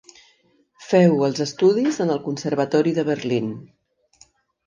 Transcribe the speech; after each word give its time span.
Féu 0.85 1.19
els 1.25 1.41
estudis 1.45 2.01
en 2.05 2.13
el 2.15 2.21
Conservatori 2.27 2.93
de 2.99 3.03
Berlín. 3.13 3.51